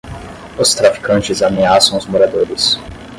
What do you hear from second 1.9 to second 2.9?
os moradores.